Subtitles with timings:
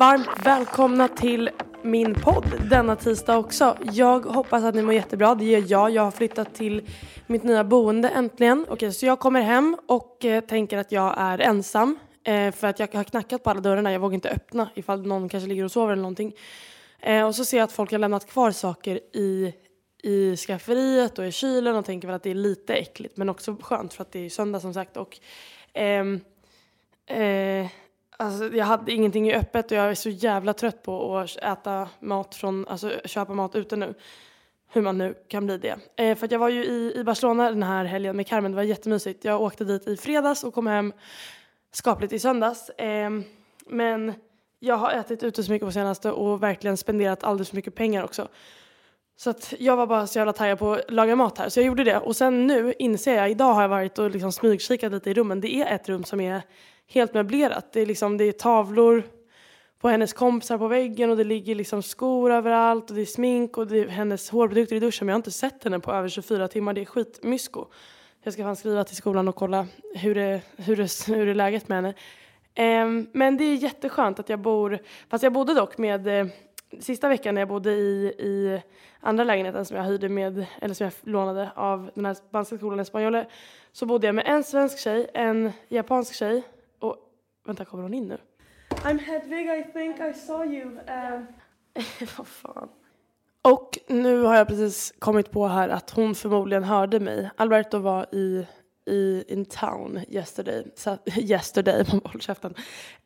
[0.00, 1.50] varmt välkomna till
[1.82, 3.76] min podd denna tisdag också.
[3.92, 5.90] Jag hoppas att ni mår jättebra, det gör jag.
[5.90, 6.88] Jag har flyttat till
[7.26, 8.66] mitt nya boende äntligen.
[8.68, 11.98] Okej, så jag kommer hem och eh, tänker att jag är ensam.
[12.24, 15.28] Eh, för att jag har knackat på alla dörrarna, jag vågar inte öppna ifall någon
[15.28, 16.32] kanske ligger och sover eller någonting.
[17.00, 19.54] Eh, och så ser jag att folk har lämnat kvar saker i,
[20.02, 23.56] i skafferiet och i kylen och tänker väl att det är lite äckligt men också
[23.60, 24.96] skönt för att det är söndag som sagt.
[24.96, 25.18] Och,
[25.72, 26.20] ehm,
[27.06, 27.66] eh,
[28.20, 31.88] Alltså, jag hade ingenting i öppet och jag är så jävla trött på att äta
[32.00, 33.94] mat från, alltså köpa mat ute nu.
[34.72, 35.76] Hur man nu kan bli det.
[35.96, 38.62] Eh, för jag var ju i, i Barcelona den här helgen med Carmen, det var
[38.62, 39.24] jättemysigt.
[39.24, 40.92] Jag åkte dit i fredags och kom hem
[41.72, 42.68] skapligt i söndags.
[42.68, 43.10] Eh,
[43.66, 44.12] men
[44.58, 48.04] jag har ätit ute så mycket på senaste och verkligen spenderat alldeles för mycket pengar
[48.04, 48.28] också.
[49.16, 51.66] Så att jag var bara så jävla taggad på att laga mat här, så jag
[51.66, 51.98] gjorde det.
[51.98, 55.40] Och sen nu inser jag, idag har jag varit och liksom smygkikat lite i rummen.
[55.40, 56.42] Det är ett rum som är
[56.92, 57.72] helt möblerat.
[57.72, 59.02] Det är, liksom, det är tavlor
[59.80, 63.58] på hennes kompisar på väggen och det ligger liksom skor överallt och det är smink
[63.58, 65.06] och det är hennes hårprodukter i duschen.
[65.06, 66.72] Men jag har inte sett henne på över 24 timmar.
[66.72, 67.66] Det är skitmysko.
[68.22, 71.34] Jag ska fan skriva till skolan och kolla hur det, hur det, hur det är
[71.34, 71.94] läget med henne.
[72.84, 76.26] Um, men det är jätteskönt att jag bor, fast jag bodde dock med eh,
[76.80, 78.62] sista veckan när jag bodde i, i
[79.00, 82.80] andra lägenheten som jag hyrde med, eller som jag lånade av den här spanska skolan
[82.80, 83.26] Espanjole,
[83.72, 86.42] så bodde jag med en svensk tjej, en japansk tjej
[87.44, 88.18] vänta, kommer hon in nu?
[88.70, 90.66] I'm Hedvig, I think I saw you.
[90.66, 91.22] Uh,
[92.16, 92.68] vad fan.
[93.42, 97.30] Och nu har jag precis kommit på här att hon förmodligen hörde mig.
[97.36, 98.46] Alberto var i,
[98.86, 100.64] i in town yesterday.
[100.76, 102.54] Så, yesterday, man håller käften.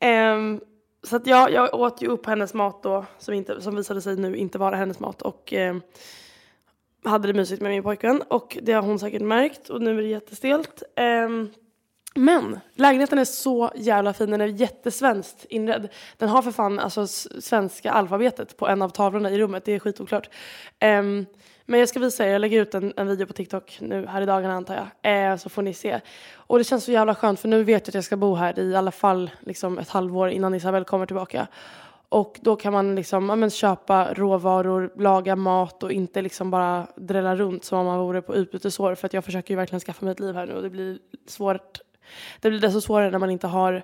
[0.00, 0.60] Um,
[1.02, 4.16] så att jag, jag åt ju upp hennes mat då, som, inte, som visade sig
[4.16, 5.22] nu inte vara hennes mat.
[5.22, 5.82] Och um,
[7.04, 8.22] hade det mysigt med min pojkvän.
[8.28, 10.82] Och det har hon säkert märkt och nu är det jättestelt.
[11.26, 11.50] Um,
[12.14, 15.88] men lägenheten är så jävla fin, den är jättesvenskt inredd.
[16.18, 19.78] Den har för fan alltså svenska alfabetet på en av tavlorna i rummet, det är
[19.78, 20.28] skitoklart.
[20.84, 21.26] Um,
[21.66, 24.22] men jag ska visa er, jag lägger ut en, en, video på TikTok nu här
[24.22, 26.00] i dagarna antar jag, Uh, så får ni se.
[26.34, 28.58] Och det känns så jävla skönt för nu vet jag att jag ska bo här
[28.58, 31.46] i alla fall liksom ett halvår innan Isabel kommer tillbaka.
[32.08, 36.86] Och då kan man liksom, ja, men, köpa råvaror, laga mat och inte liksom bara
[36.96, 38.94] drälla runt som om man vore på utbytesår.
[38.94, 40.98] För att jag försöker ju verkligen skaffa mig ett liv här nu och det blir
[41.26, 41.80] svårt
[42.40, 43.82] det blir desto svårare när man inte har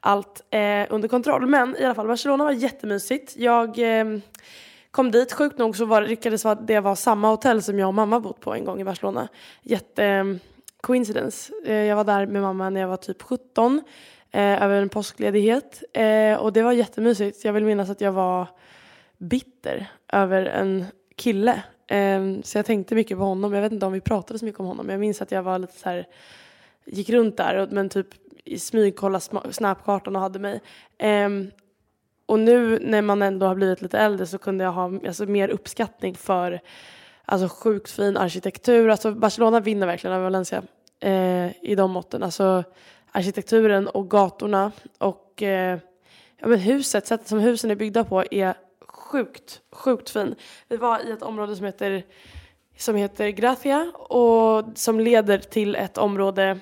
[0.00, 1.46] allt eh, under kontroll.
[1.46, 3.36] Men i alla fall, Barcelona var jättemysigt.
[3.36, 4.18] Jag eh,
[4.90, 8.20] kom dit, sjukt nog så var, lyckades det vara samma hotell som jag och mamma
[8.20, 9.28] bott på en gång i Barcelona.
[9.62, 10.24] Jätte eh,
[10.80, 11.52] coincidence.
[11.64, 13.82] Eh, jag var där med mamma när jag var typ 17
[14.30, 17.44] eh, över en påskledighet eh, och det var jättemysigt.
[17.44, 18.46] Jag vill minnas att jag var
[19.18, 20.84] bitter över en
[21.16, 21.62] kille.
[21.86, 23.52] Ehm, så jag tänkte mycket på honom.
[23.52, 24.86] Jag vet inte om vi pratade så mycket om honom.
[24.86, 26.06] Men jag minns att jag var lite så här
[26.84, 28.08] gick runt där men typ
[28.44, 30.60] i smyg kollade snapkartan och hade mig.
[31.02, 31.50] Um,
[32.26, 35.48] och nu när man ändå har blivit lite äldre så kunde jag ha alltså, mer
[35.48, 36.60] uppskattning för
[37.24, 38.88] alltså, sjukt fin arkitektur.
[38.88, 40.62] Alltså, Barcelona vinner verkligen över Valencia
[41.00, 42.22] eh, i de måtten.
[42.22, 42.64] Alltså
[43.12, 45.78] arkitekturen och gatorna och eh,
[46.38, 48.54] ja, men huset, sättet som husen är byggda på är
[48.88, 50.34] sjukt, sjukt fin.
[50.68, 52.02] Vi var i ett område som heter,
[52.76, 56.60] som heter Gracia och som leder till ett område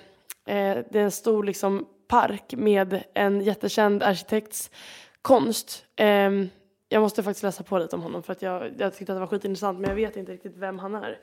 [0.50, 4.70] Eh, det är en stor liksom, park med en jättekänd arkitekts
[5.22, 5.84] konst.
[5.96, 6.30] Eh,
[6.88, 9.20] jag måste faktiskt läsa på lite om honom för att jag, jag tyckte att det
[9.20, 11.18] var skitintressant men jag vet inte riktigt vem han är.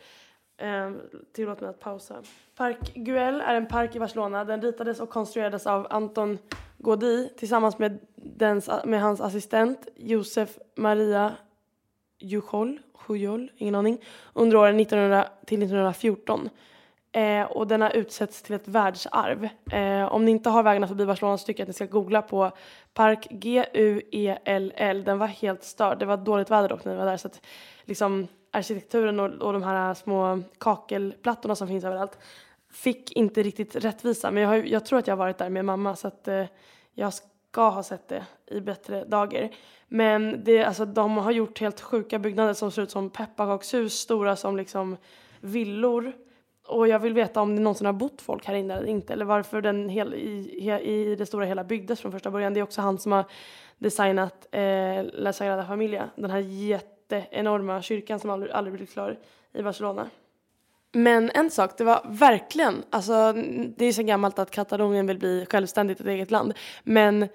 [0.58, 0.92] Eh,
[1.34, 2.16] tillåt mig att pausa.
[2.56, 4.46] Park Güell är en park i Barcelona.
[4.46, 6.38] Den ritades och konstruerades av Anton
[6.78, 11.36] Gaudí tillsammans med, dens, med hans assistent Josef Maria
[12.20, 12.80] Jujol,
[13.10, 13.98] Jujol, ingen aning,
[14.34, 16.50] under åren 1900 till 1914.
[17.18, 19.50] Eh, och den har utsetts till ett världsarv.
[19.72, 22.22] Eh, om ni inte har vägarna förbi Barcelona så tycker jag att ni ska googla
[22.22, 22.52] på
[22.94, 25.04] Park G-U-E-L-L.
[25.04, 26.00] Den var helt störd.
[26.00, 27.42] Det var dåligt väder dock när vi var där så att
[27.86, 32.20] liksom arkitekturen och, och de här små kakelplattorna som finns överallt
[32.72, 34.32] fick inte riktigt rättvisa.
[34.32, 36.46] Men jag, har, jag tror att jag har varit där med mamma så att eh,
[36.94, 39.50] jag ska ha sett det i bättre dagar.
[39.88, 44.36] Men det, alltså, de har gjort helt sjuka byggnader som ser ut som pepparkakshus, stora
[44.36, 44.98] som liksom
[45.42, 46.14] villor
[46.68, 49.26] och jag vill veta om det någonsin har bott folk här inne eller inte eller
[49.26, 52.54] varför den hel, i, i det stora hela byggdes från första början.
[52.54, 53.26] Det är också han som har
[53.78, 59.18] designat eh, La Sagrada Familia, den här jätteenorma kyrkan som aldrig, aldrig blivit klar
[59.54, 60.10] i Barcelona.
[60.94, 63.34] Men en sak, det var verkligen, alltså
[63.78, 66.54] det är så gammalt att Katalonien vill bli självständigt ett eget land.
[66.84, 67.28] Men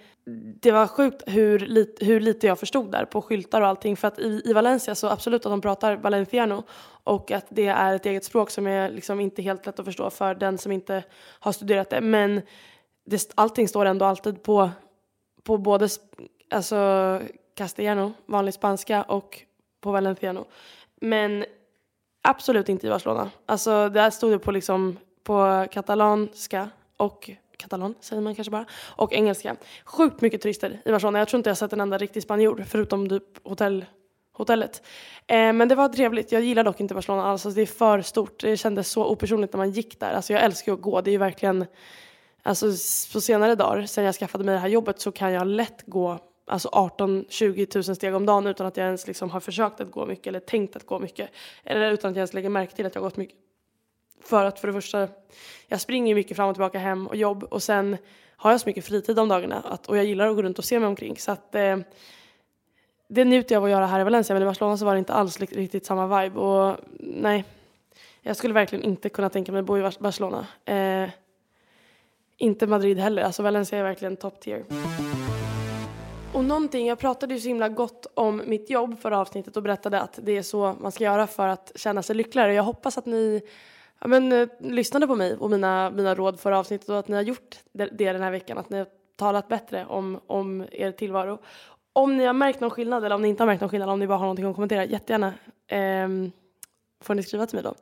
[0.60, 3.96] det var sjukt hur, lit, hur lite jag förstod där på skyltar och allting.
[3.96, 6.62] För att i, i Valencia så absolut att de pratar valenciano
[7.04, 10.10] och att det är ett eget språk som är liksom inte helt lätt att förstå
[10.10, 11.04] för den som inte
[11.40, 12.00] har studerat det.
[12.00, 12.42] Men
[13.04, 14.70] det, allting står ändå alltid på,
[15.42, 15.88] på både
[16.50, 17.20] alltså
[17.54, 19.42] castellano, vanlig spanska och
[19.80, 20.44] på valenciano.
[21.00, 21.44] Men
[22.22, 23.30] absolut inte i Barcelona.
[23.46, 28.66] Alltså där stod det på liksom på katalanska och katalan säger man kanske bara,
[28.96, 29.56] och engelska.
[29.84, 31.18] Sjukt mycket turister i Barcelona.
[31.18, 33.84] Jag tror inte jag sett en enda riktig spanjor förutom typ hotell,
[34.32, 34.82] hotellet.
[35.26, 36.32] Eh, men det var trevligt.
[36.32, 37.46] Jag gillar dock inte Barcelona alls.
[37.46, 38.40] Alltså, det är för stort.
[38.40, 40.12] Det kändes så opersonligt när man gick där.
[40.12, 41.00] Alltså, jag älskar ju att gå.
[41.00, 41.66] Det är ju verkligen,
[42.42, 42.66] alltså
[43.12, 46.18] på senare dagar, sen jag skaffade mig det här jobbet så kan jag lätt gå
[46.46, 50.06] alltså 18-20 tusen steg om dagen utan att jag ens liksom har försökt att gå
[50.06, 51.30] mycket eller tänkt att gå mycket.
[51.64, 53.36] Eller utan att jag ens lägger märke till att jag har gått mycket.
[54.20, 55.08] För att för det första,
[55.68, 57.96] jag springer mycket fram och tillbaka hem och jobb och sen
[58.36, 60.64] har jag så mycket fritid om dagarna att, och jag gillar att gå runt och
[60.64, 61.16] se mig omkring.
[61.16, 61.76] Så att eh,
[63.08, 64.98] det njuter jag av att göra här i Valencia men i Barcelona så var det
[64.98, 67.44] inte alls riktigt samma vibe och nej.
[68.22, 70.46] Jag skulle verkligen inte kunna tänka mig att bo i Barcelona.
[70.64, 71.10] Eh,
[72.36, 74.64] inte Madrid heller, alltså Valencia är verkligen top tier.
[76.34, 80.00] Och någonting, jag pratade ju så himla gott om mitt jobb förra avsnittet och berättade
[80.00, 82.54] att det är så man ska göra för att känna sig lyckligare.
[82.54, 83.42] Jag hoppas att ni
[84.00, 87.14] ja, men, eh, lyssnade på mig och mina, mina råd förra avsnittet och att ni
[87.14, 88.86] har gjort det, det den här veckan, att ni har
[89.16, 91.38] talat bättre om, om er tillvaro.
[91.92, 93.98] Om ni har märkt någon skillnad eller om ni inte har märkt någon skillnad, om
[93.98, 95.34] ni bara har någonting att kommentera, jättegärna
[95.66, 96.08] eh,
[97.00, 97.74] får ni skriva till mig då.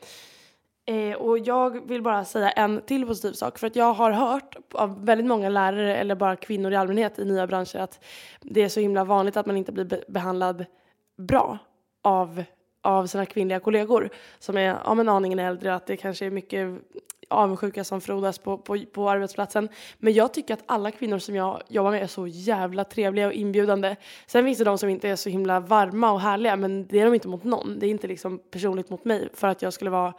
[0.90, 3.58] Eh, och jag vill bara säga en till positiv sak.
[3.58, 7.24] För att jag har hört av väldigt många lärare eller bara kvinnor i allmänhet i
[7.24, 8.04] nya branscher att
[8.40, 10.64] det är så himla vanligt att man inte blir be behandlad
[11.18, 11.58] bra
[12.02, 12.44] av,
[12.82, 15.74] av sina kvinnliga kollegor som är ja, men aningen äldre.
[15.74, 16.80] Att det kanske är mycket
[17.28, 19.68] avundsjuka som frodas på, på, på arbetsplatsen.
[19.98, 23.32] Men jag tycker att alla kvinnor som jag jobbar med är så jävla trevliga och
[23.32, 23.96] inbjudande.
[24.26, 27.04] Sen finns det de som inte är så himla varma och härliga men det är
[27.04, 27.78] de inte mot någon.
[27.78, 30.14] Det är inte liksom personligt mot mig för att jag skulle vara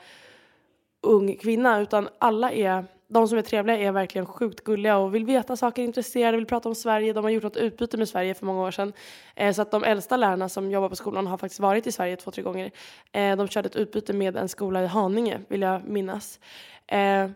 [1.01, 5.25] ung kvinna utan alla är, de som är trevliga är verkligen sjukt gulliga och vill
[5.25, 7.13] veta saker, intresserade, vill prata om Sverige.
[7.13, 8.93] De har gjort något utbyte med Sverige för många år sedan.
[9.35, 12.15] Eh, så att de äldsta lärarna som jobbar på skolan har faktiskt varit i Sverige
[12.15, 12.71] två, tre gånger.
[13.11, 16.39] Eh, de körde ett utbyte med en skola i Haninge vill jag minnas.
[16.87, 17.29] Eh,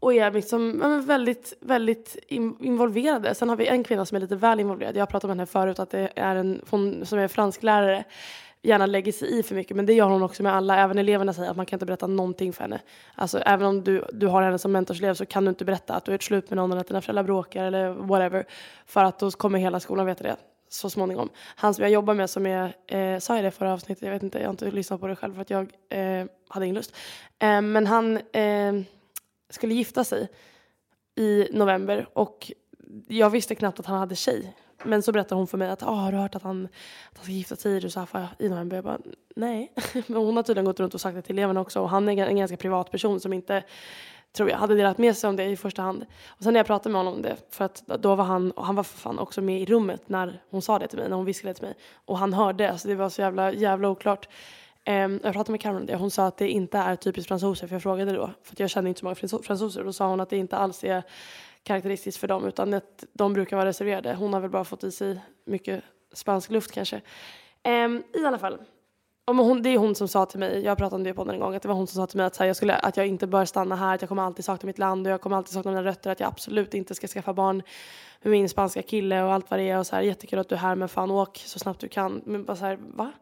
[0.00, 2.16] och är liksom, ja, väldigt, väldigt
[2.60, 3.34] involverade.
[3.34, 4.96] Sen har vi en kvinna som är lite väl involverad.
[4.96, 8.04] Jag har pratat med henne förut att det är en, hon som är fransklärare
[8.64, 9.76] gärna lägger sig i för mycket.
[9.76, 10.78] Men det gör hon också med alla.
[10.78, 12.80] Även eleverna säger att man kan inte berätta någonting för henne.
[13.14, 16.04] Alltså även om du, du har henne som mentorselev så kan du inte berätta att
[16.04, 18.46] du är ett slut med någon eller att dina föräldrar bråkar eller whatever.
[18.86, 20.36] För att då kommer hela skolan veta det
[20.68, 21.28] så småningom.
[21.56, 24.02] Han som jag jobbar med som är, eh, sa jag det förra avsnittet?
[24.04, 26.66] Jag vet inte, jag har inte lyssnat på det själv för att jag eh, hade
[26.66, 26.96] ingen lust.
[27.38, 28.82] Eh, men han eh,
[29.50, 30.28] skulle gifta sig
[31.14, 32.52] i november och
[33.08, 34.54] jag visste knappt att han hade tjej.
[34.84, 36.64] Men så berättar hon för mig att ah, har du hört att han,
[37.10, 38.76] att han ska gifta sig i Safa i november?
[38.76, 38.98] Jag bara
[39.36, 39.72] nej.
[40.06, 42.26] Men hon har tydligen gått runt och sagt det till eleverna också och han är
[42.26, 43.62] en ganska privat person som inte
[44.32, 46.06] tror jag hade delat med sig om det i första hand.
[46.28, 48.66] Och sen när jag pratade med honom om det, för att då var han, och
[48.66, 51.16] han var för fan också med i rummet när hon sa det till mig, när
[51.16, 51.74] hon viskade det till mig.
[52.04, 54.28] Och han hörde, alltså det var så jävla, jävla oklart.
[54.86, 57.66] Um, jag pratade med Cameron om det, hon sa att det inte är typiskt fransoser,
[57.66, 60.20] för jag frågade då, för jag känner inte så många fransoser, och då sa hon
[60.20, 61.02] att det inte alls är
[61.64, 64.14] karaktäristiskt för dem utan att de brukar vara reserverade.
[64.14, 67.00] Hon har väl bara fått i sig mycket spansk luft kanske.
[67.64, 68.58] Um, I alla fall.
[69.26, 71.38] Om hon, det är hon som sa till mig, jag pratade om det på en
[71.38, 73.06] gång, att det var hon som sa till mig att, här, jag, skulle, att jag
[73.06, 75.52] inte bör stanna här, att jag kommer alltid sakna mitt land och jag kommer alltid
[75.52, 77.62] sakna mina rötter, att jag absolut inte ska skaffa barn
[78.22, 80.54] med min spanska kille och allt vad det är och så här, jättekul att du
[80.54, 82.22] är här men fan åk så snabbt du kan.
[82.24, 83.12] Men bara så här, va?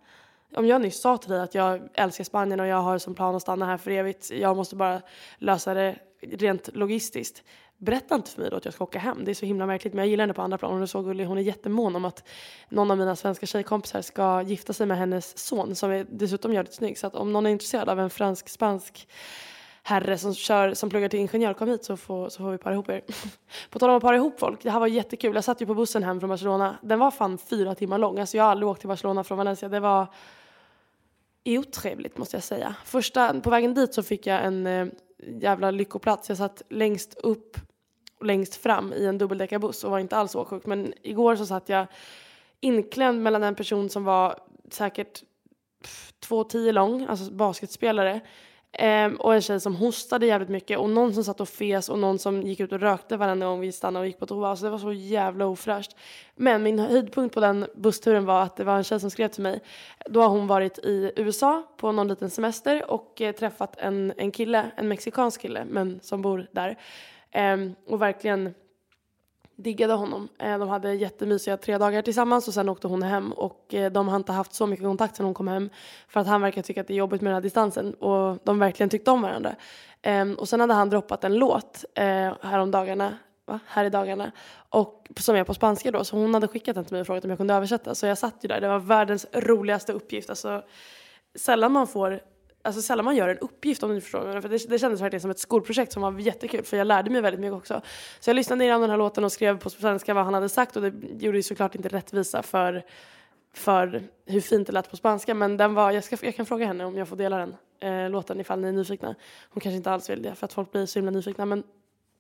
[0.57, 3.35] Om jag nyss sa till dig att jag älskar Spanien och jag har som plan
[3.35, 5.01] att stanna här för evigt, jag måste bara
[5.39, 7.43] lösa det rent logistiskt
[7.83, 9.25] berätta inte för mig då att jag ska åka hem.
[9.25, 10.73] Det är så himla märkligt men jag gillar henne på andra plan.
[10.73, 11.25] Hon är så gullig.
[11.25, 12.29] Hon är jättemån om att
[12.69, 16.75] någon av mina svenska tjejkompisar ska gifta sig med hennes son som är dessutom jävligt
[16.75, 16.99] snygg.
[16.99, 19.09] Så att om någon är intresserad av en fransk-spansk
[19.83, 22.75] herre som, kör, som pluggar till ingenjör, kom hit så får, så får vi para
[22.75, 23.03] ihop er.
[23.71, 25.35] på tal om att para ihop folk, det här var jättekul.
[25.35, 26.77] Jag satt ju på bussen hem från Barcelona.
[26.83, 28.19] Den var fan fyra timmar lång.
[28.19, 29.69] Alltså jag har aldrig åkt till Barcelona från Valencia.
[29.69, 30.07] Det var
[31.45, 32.75] otrevligt måste jag säga.
[32.85, 34.87] Första, på vägen dit så fick jag en eh,
[35.19, 36.29] jävla lyckoplats.
[36.29, 37.57] Jag satt längst upp
[38.23, 40.67] längst fram i en dubbeldäckarbuss och var inte alls åksjuk.
[40.67, 41.87] Men igår så satt jag
[42.61, 44.39] inklämd mellan en person som var
[44.71, 45.23] säkert
[46.29, 48.21] 2,10 lång, alltså basketspelare,
[48.81, 51.99] Um, och en tjej som hostade jävligt mycket och någon som satt och fes och
[51.99, 54.49] någon som gick ut och rökte varenda gång vi stannade och gick på toa.
[54.49, 55.97] Alltså det var så jävla ofräscht.
[56.37, 59.43] Men min höjdpunkt på den bussturen var att det var en tjej som skrev till
[59.43, 59.61] mig.
[60.07, 64.31] Då har hon varit i USA på någon liten semester och eh, träffat en, en
[64.31, 66.79] kille, en mexikansk kille, men som bor där.
[67.33, 68.55] Ehm, och verkligen
[69.57, 70.29] diggade honom.
[70.39, 74.09] Eh, de hade jättemysiga tre dagar tillsammans och sen åkte hon hem och eh, de
[74.09, 75.71] har inte haft så mycket kontakt sen hon kom hem
[76.09, 78.59] för att han verkar tycka att det är jobbigt med den här distansen och de
[78.59, 79.55] verkligen tyckte om varandra.
[80.03, 84.33] Ehm, och sen hade han droppat en låt eh, häromdagarna va, här i dagarna.
[84.69, 86.05] Och som är på spanska då.
[86.05, 87.95] Så hon hade skickat den till mig och frågat om jag kunde översätta.
[87.95, 88.61] Så jag satt ju där.
[88.61, 90.31] Det var världens roligaste uppgift.
[90.31, 90.63] Alltså,
[91.35, 92.21] sällan man får
[92.65, 94.43] Alltså sällan man gör en uppgift om du förstår mig.
[94.43, 97.21] För det, det kändes verkligen som ett skolprojekt som var jättekul för jag lärde mig
[97.21, 97.83] väldigt mycket också.
[98.21, 100.77] Så jag lyssnade igenom den här låten och skrev på svenska vad han hade sagt
[100.77, 100.93] och det
[101.25, 102.83] gjorde ju såklart inte rättvisa för,
[103.55, 105.35] för hur fint det lät på spanska.
[105.35, 108.11] Men den var, jag, ska, jag kan fråga henne om jag får dela den eh,
[108.11, 109.15] låten ifall ni är nyfikna.
[109.51, 111.63] Hon kanske inte alls vill det för att folk blir så himla nyfikna men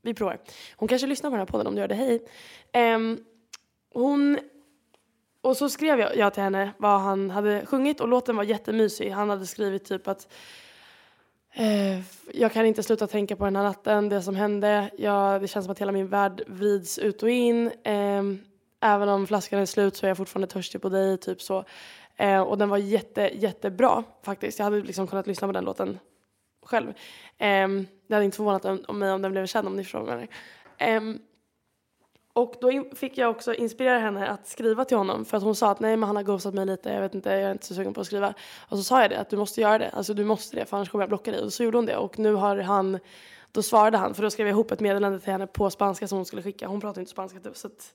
[0.03, 0.39] vi provar.
[0.77, 2.27] Hon kanske lyssnar på den här podden om du gör det, hej.
[2.95, 3.25] Um,
[3.95, 4.39] hon
[5.53, 9.11] och så skrev jag, jag till henne vad han hade sjungit och låten var jättemysig.
[9.11, 10.33] Han hade skrivit typ att
[11.55, 12.01] eh,
[12.33, 14.91] jag kan inte sluta tänka på den här natten, det som hände.
[14.99, 17.67] Jag, det känns som att hela min värld vrids ut och in.
[17.85, 18.23] Eh,
[18.81, 21.65] även om flaskan är slut så är jag fortfarande törstig på dig, typ så.
[22.17, 24.59] Eh, och den var jätte, jättebra faktiskt.
[24.59, 25.99] Jag hade liksom kunnat lyssna på den låten
[26.67, 26.93] själv.
[27.39, 30.09] Ehm, det hade inte förvånat om mig om den blev känd om ni förstår vad
[30.09, 30.29] jag menar.
[30.79, 31.19] Ehm,
[32.35, 35.71] och då fick jag också inspirera henne att skriva till honom för att hon sa
[35.71, 37.75] att nej men han har ghostat mig lite, jag vet inte, jag är inte så
[37.75, 38.35] sugen på att skriva.
[38.69, 40.77] Och så sa jag det, att du måste göra det, alltså du måste det för
[40.77, 41.41] annars kommer jag blocka dig.
[41.41, 42.99] Och så gjorde hon det och nu har han,
[43.53, 46.19] då svarade han, för då skrev jag ihop ett meddelande till henne på spanska som
[46.19, 46.67] hon skulle skicka.
[46.67, 47.95] Hon pratar inte spanska typ så att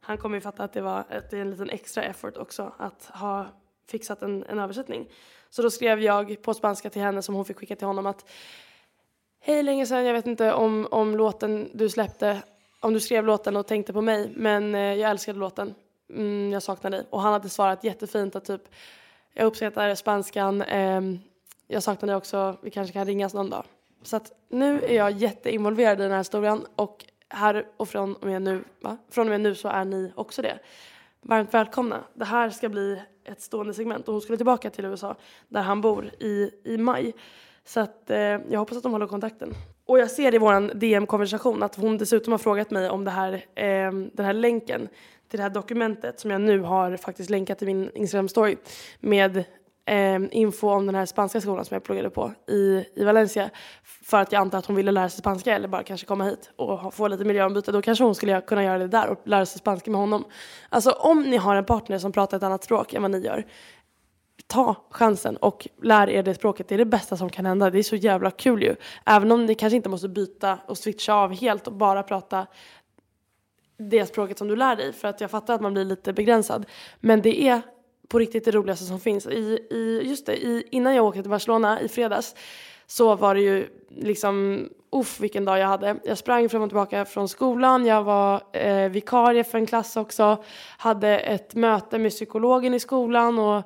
[0.00, 2.72] han kommer ju fatta att det var att det är en liten extra effort också
[2.78, 3.46] att ha
[3.90, 5.08] fixat en, en översättning.
[5.50, 8.30] Så då skrev jag på spanska till henne som hon fick skicka till honom att
[9.40, 12.42] Hej länge sedan, jag vet inte om, om låten du släppte
[12.80, 15.74] om du skrev låten och tänkte på mig, men eh, jag älskade låten.
[16.10, 17.06] Mm, jag saknar dig.
[17.10, 18.62] Och han hade svarat jättefint att typ,
[19.34, 21.00] jag uppskattar spanskan, eh,
[21.66, 23.64] jag saknar dig också, vi kanske kan ringas någon dag.
[24.02, 28.26] Så att nu är jag jätteinvolverad i den här historien och här och från och
[28.26, 28.96] med nu, va?
[29.10, 30.58] Från och med nu så är ni också det.
[31.20, 32.04] Varmt välkomna.
[32.14, 35.16] Det här ska bli ett stående segment och hon skulle tillbaka till USA
[35.48, 37.14] där han bor i, i maj.
[37.64, 39.54] Så att eh, jag hoppas att de håller kontakten.
[39.86, 43.32] Och jag ser i vår DM-konversation att hon dessutom har frågat mig om det här,
[43.54, 44.88] eh, den här länken
[45.30, 48.56] till det här dokumentet som jag nu har faktiskt länkat i min Instagram-story
[49.00, 49.36] med
[49.86, 53.50] eh, info om den här spanska skolan som jag pluggade på i, i Valencia.
[53.84, 56.50] För att jag antar att hon ville lära sig spanska eller bara kanske komma hit
[56.56, 57.72] och få lite miljöombyte.
[57.72, 60.24] Då kanske hon skulle kunna göra det där och lära sig spanska med honom.
[60.68, 63.46] Alltså om ni har en partner som pratar ett annat språk än vad ni gör
[64.46, 66.68] ta chansen och lär er det språket.
[66.68, 67.70] Det är det bästa som kan hända.
[67.70, 68.76] Det är så jävla kul ju.
[69.06, 72.46] Även om ni kanske inte måste byta och switcha av helt och bara prata
[73.78, 74.92] det språket som du lär dig.
[74.92, 76.66] För att jag fattar att man blir lite begränsad.
[77.00, 77.60] Men det är
[78.08, 79.26] på riktigt det roligaste som finns.
[79.26, 82.34] I, i, just det, i, innan jag åkte till Barcelona i fredags
[82.86, 85.96] så var det ju liksom, uff vilken dag jag hade.
[86.04, 90.44] Jag sprang fram och tillbaka från skolan, jag var eh, vikarie för en klass också,
[90.78, 93.62] hade ett möte med psykologen i skolan och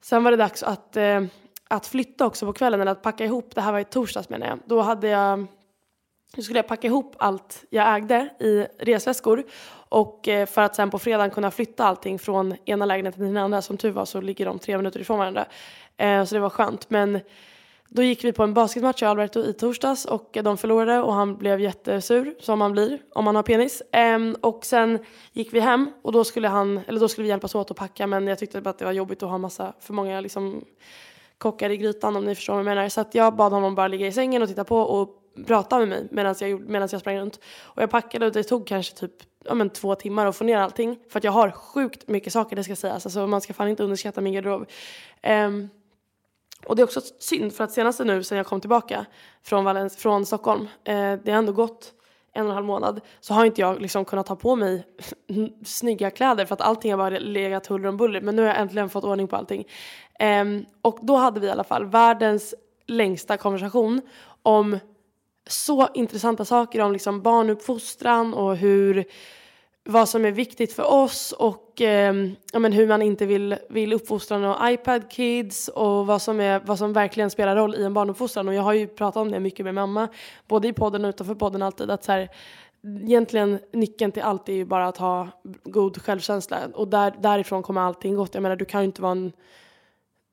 [0.00, 1.22] Sen var det dags att, eh,
[1.68, 3.54] att flytta också på kvällen, eller att packa ihop.
[3.54, 4.58] Det här var i torsdags menar jag.
[4.66, 5.46] Då hade jag
[6.38, 9.44] skulle jag packa ihop allt jag ägde i resväskor
[9.88, 13.36] och eh, för att sen på fredagen kunna flytta allting från ena lägenheten till den
[13.36, 13.62] andra.
[13.62, 15.46] Som tur var så ligger de tre minuter ifrån varandra.
[15.96, 16.90] Eh, så det var skönt.
[16.90, 17.20] Men
[17.88, 21.36] då gick vi på en basketmatch i Alberto i torsdags och de förlorade och han
[21.36, 23.82] blev jättesur som man blir om man har penis.
[23.92, 24.98] Ehm, och sen
[25.32, 28.06] gick vi hem och då skulle han, eller då skulle vi hjälpas åt att packa
[28.06, 30.64] men jag tyckte bara att det var jobbigt att ha massa, för många liksom
[31.38, 32.88] kockar i grytan om ni förstår vad jag menar.
[32.88, 35.08] Så att jag bad honom bara ligga i sängen och titta på och
[35.46, 37.40] prata med mig medan jag, medan jag sprang runt.
[37.60, 39.12] Och jag packade och det tog kanske typ
[39.44, 40.98] ja, men två timmar att få ner allting.
[41.08, 43.06] För att jag har sjukt mycket saker det ska sägas.
[43.06, 44.66] Alltså man ska fan inte underskatta min garderob.
[45.22, 45.68] Um,
[46.66, 49.06] och det är också synd för att senaste nu sen jag kom tillbaka
[49.42, 51.92] från, Valens, från Stockholm, eh, det har ändå gått
[52.32, 54.86] en och en halv månad, så har inte jag liksom kunnat ta på mig
[55.64, 58.20] snygga kläder för att allting har bara legat huller om buller.
[58.20, 59.64] Men nu har jag äntligen fått ordning på allting.
[60.18, 60.44] Eh,
[60.82, 62.54] och då hade vi i alla fall världens
[62.86, 64.00] längsta konversation
[64.42, 64.78] om
[65.46, 69.04] så intressanta saker om liksom barnuppfostran och hur
[69.90, 72.14] vad som är viktigt för oss och eh,
[72.52, 76.60] ja, men hur man inte vill, vill uppfostra några iPad kids och vad som, är,
[76.60, 78.48] vad som verkligen spelar roll i en barnuppfostran.
[78.48, 80.08] Och jag har ju pratat om det mycket med mamma,
[80.48, 81.90] både i podden och utanför podden alltid.
[81.90, 82.28] Att så här,
[83.04, 85.28] egentligen nyckeln till allt är ju bara att ha
[85.64, 88.34] god självkänsla och där, därifrån kommer allting gott.
[88.34, 89.32] Jag menar du kan ju inte vara en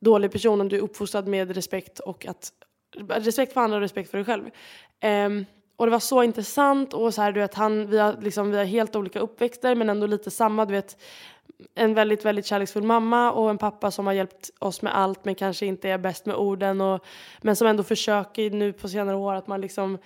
[0.01, 2.51] dålig person om du är uppfostrad med respekt och att
[3.09, 4.43] respekt för andra och respekt för dig själv.
[5.03, 5.45] Um,
[5.77, 8.57] och det var så intressant och så här, du vet, han, vi, har, liksom, vi
[8.57, 10.65] har helt olika uppväxter men ändå lite samma.
[10.65, 10.97] Du vet,
[11.75, 15.35] en väldigt, väldigt kärleksfull mamma och en pappa som har hjälpt oss med allt men
[15.35, 16.81] kanske inte är bäst med orden.
[16.81, 17.05] Och,
[17.41, 19.97] men som ändå försöker nu på senare år att man liksom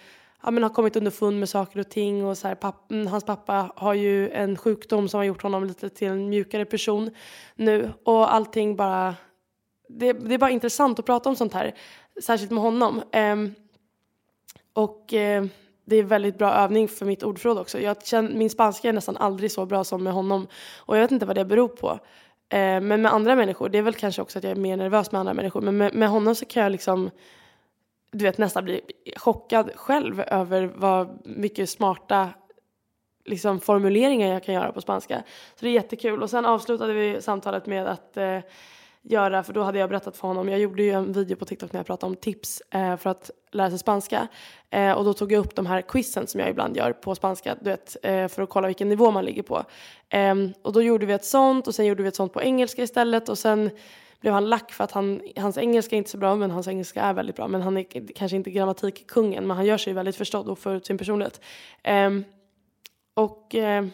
[0.43, 2.25] ja, men har kommit underfund med saker och ting.
[2.25, 5.63] Och så här, papp, mm, hans pappa har ju en sjukdom som har gjort honom
[5.63, 7.11] lite till en mjukare person
[7.55, 7.91] nu.
[8.03, 9.15] Och allting bara...
[9.91, 11.75] Det, det är bara intressant att prata om sånt här,
[12.23, 13.01] särskilt med honom.
[13.13, 13.55] Um,
[14.79, 15.45] och eh,
[15.85, 17.79] det är väldigt bra övning för mitt ordförråd också.
[17.79, 21.11] Jag känner, min spanska är nästan aldrig så bra som med honom och jag vet
[21.11, 21.89] inte vad det beror på.
[22.49, 25.11] Eh, men med andra människor, det är väl kanske också att jag är mer nervös
[25.11, 27.09] med andra människor, men med, med honom så kan jag liksom
[28.11, 28.81] du vet nästan bli
[29.15, 32.29] chockad själv över vad mycket smarta
[33.25, 35.23] liksom, formuleringar jag kan göra på spanska.
[35.55, 36.23] Så det är jättekul.
[36.23, 38.39] Och sen avslutade vi samtalet med att eh,
[39.09, 41.73] göra, för då hade jag berättat för honom, jag gjorde ju en video på TikTok
[41.73, 44.27] när jag pratade om tips eh, för att lära sig spanska.
[44.69, 47.55] Eh, och då tog jag upp de här quizen som jag ibland gör på spanska,
[47.61, 49.63] du vet, eh, för att kolla vilken nivå man ligger på.
[50.09, 52.83] Ehm, och då gjorde vi ett sånt och sen gjorde vi ett sånt på engelska
[52.83, 53.69] istället och sen
[54.19, 57.01] blev han lack för att han, hans engelska är inte så bra men hans engelska
[57.01, 57.47] är väldigt bra.
[57.47, 60.85] Men han är kanske inte grammatikkungen men han gör sig väldigt förstådd och får ut
[60.85, 61.41] sin personlighet.
[61.83, 62.23] Ehm,
[63.13, 63.85] och eh,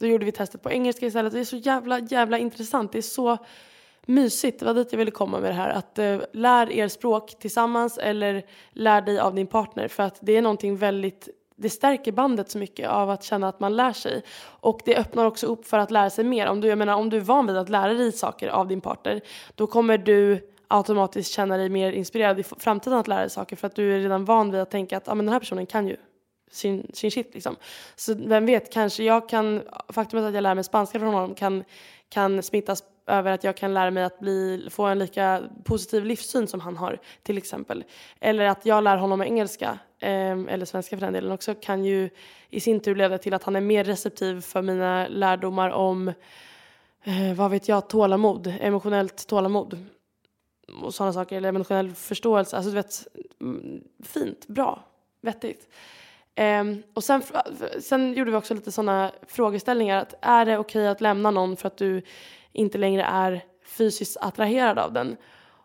[0.00, 1.32] då gjorde vi testet på engelska istället.
[1.32, 2.92] Det är så jävla, jävla intressant.
[2.92, 3.38] Det är så
[4.06, 4.60] mysigt.
[4.60, 5.70] Det var dit jag ville komma med det här.
[5.70, 8.42] Att eh, lär er språk tillsammans eller
[8.72, 9.88] lär dig av din partner.
[9.88, 13.60] För att det är någonting väldigt det stärker bandet så mycket av att känna att
[13.60, 14.22] man lär sig.
[14.44, 16.46] Och det öppnar också upp för att lära sig mer.
[16.46, 18.80] Om du, jag menar, om du är van vid att lära dig saker av din
[18.80, 19.20] partner,
[19.54, 23.66] då kommer du automatiskt känna dig mer inspirerad i framtiden att lära dig saker för
[23.66, 25.88] att du är redan van vid att tänka att ah, men den här personen kan
[25.88, 25.96] ju
[26.50, 27.56] sin, sin shit liksom.
[27.96, 31.64] Så vem vet, kanske jag kan, faktumet att jag lär mig spanska från honom kan,
[32.08, 36.48] kan smittas över att jag kan lära mig att bli, få en lika positiv livssyn
[36.48, 37.84] som han har till exempel.
[38.20, 42.10] Eller att jag lär honom engelska, eh, eller svenska för den delen också, kan ju
[42.50, 46.08] i sin tur leda till att han är mer receptiv för mina lärdomar om,
[47.04, 49.86] eh, vad vet jag, tålamod, emotionellt tålamod
[50.82, 52.56] och sådana saker, eller emotionell förståelse.
[52.56, 53.06] Alltså du vet,
[53.40, 54.84] mm, fint, bra,
[55.20, 55.68] vettigt.
[56.36, 57.22] Um, och sen,
[57.80, 59.98] sen gjorde vi också lite sådana frågeställningar.
[59.98, 62.02] Att är det okej okay att lämna någon för att du
[62.54, 65.16] inte längre är fysiskt attraherad av den.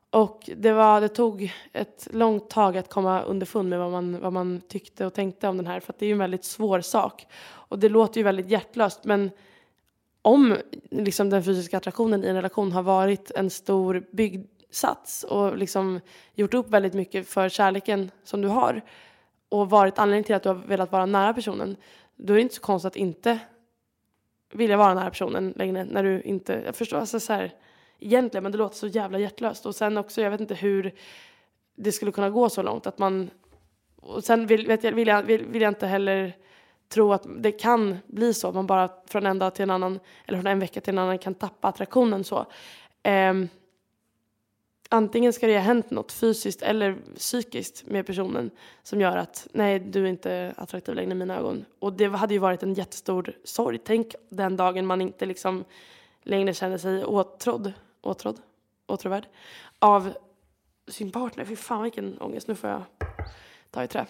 [0.09, 4.33] Och det, var, det tog ett långt tag att komma underfund med vad man, vad
[4.33, 6.81] man tyckte och tänkte om den här för att det är ju en väldigt svår
[6.81, 7.27] sak.
[7.41, 9.31] Och det låter ju väldigt hjärtlöst men
[10.21, 10.57] om
[10.91, 15.99] liksom den fysiska attraktionen i en relation har varit en stor byggsats och liksom
[16.33, 18.81] gjort upp väldigt mycket för kärleken som du har
[19.49, 21.75] och varit anledningen till att du har velat vara nära personen
[22.15, 23.39] då är det inte så konstigt att inte
[24.51, 27.53] vilja vara den här personen längre när du inte, jag förstår, alltså så här,
[27.99, 30.93] egentligen men det låter så jävla hjärtlöst och sen också, jag vet inte hur
[31.75, 33.29] det skulle kunna gå så långt att man,
[33.95, 36.33] och sen vill, vet jag, vill, jag, vill, vill jag inte heller
[36.89, 39.99] tro att det kan bli så, att man bara från en dag till en annan,
[40.25, 42.45] eller från en vecka till en annan kan tappa attraktionen så.
[43.03, 43.49] Um,
[44.89, 48.51] antingen ska det ha hänt något fysiskt eller psykiskt med personen
[48.83, 51.65] som gör att nej, du är inte attraktiv längre i mina ögon.
[51.79, 53.77] Och det hade ju varit en jättestor sorg.
[53.77, 55.65] Tänk den dagen man inte liksom
[56.23, 58.41] längre känner sig åtrådd, åtrådd,
[58.87, 59.27] åtråvärd
[59.79, 60.13] av
[60.87, 61.45] sin partner.
[61.45, 62.83] Fy fan vilken ångest, nu får jag
[63.71, 64.05] ta i trä.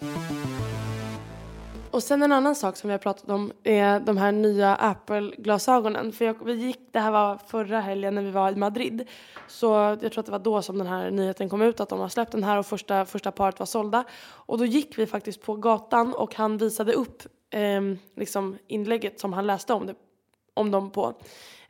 [1.92, 6.12] Och sen en annan sak som vi har pratat om är de här nya Apple-glasögonen.
[6.12, 9.08] För jag, vi gick, det här var förra helgen när vi var i Madrid.
[9.48, 9.66] Så
[10.02, 12.08] jag tror att det var då som den här nyheten kom ut att de har
[12.08, 14.04] släppt den här och första, första paret var sålda.
[14.22, 17.80] Och då gick vi faktiskt på gatan och han visade upp eh,
[18.16, 19.94] liksom inlägget som han läste om, det,
[20.54, 21.14] om dem på.